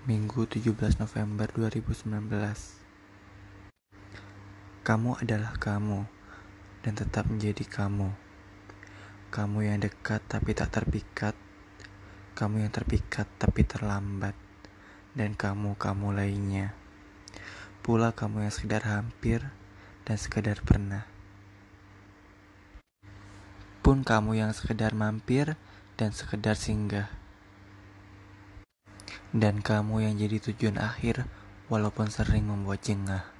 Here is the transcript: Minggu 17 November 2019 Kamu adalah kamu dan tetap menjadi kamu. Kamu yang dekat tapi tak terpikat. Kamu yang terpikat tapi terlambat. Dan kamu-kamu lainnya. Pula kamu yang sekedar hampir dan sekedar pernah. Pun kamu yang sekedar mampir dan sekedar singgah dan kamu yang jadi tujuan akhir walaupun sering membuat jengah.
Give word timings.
Minggu 0.00 0.48
17 0.48 0.96
November 0.96 1.44
2019 1.52 2.08
Kamu 4.80 5.20
adalah 5.20 5.52
kamu 5.60 6.08
dan 6.80 6.96
tetap 6.96 7.28
menjadi 7.28 7.60
kamu. 7.68 8.08
Kamu 9.28 9.60
yang 9.60 9.84
dekat 9.84 10.24
tapi 10.24 10.56
tak 10.56 10.72
terpikat. 10.72 11.36
Kamu 12.32 12.64
yang 12.64 12.72
terpikat 12.72 13.28
tapi 13.36 13.60
terlambat. 13.68 14.32
Dan 15.12 15.36
kamu-kamu 15.36 16.16
lainnya. 16.16 16.72
Pula 17.84 18.16
kamu 18.16 18.48
yang 18.48 18.54
sekedar 18.56 18.88
hampir 18.88 19.52
dan 20.08 20.16
sekedar 20.16 20.64
pernah. 20.64 21.04
Pun 23.84 24.00
kamu 24.00 24.40
yang 24.40 24.56
sekedar 24.56 24.96
mampir 24.96 25.60
dan 26.00 26.16
sekedar 26.16 26.56
singgah 26.56 27.19
dan 29.30 29.62
kamu 29.62 30.10
yang 30.10 30.14
jadi 30.18 30.42
tujuan 30.50 30.76
akhir 30.78 31.26
walaupun 31.70 32.10
sering 32.10 32.50
membuat 32.50 32.82
jengah. 32.82 33.39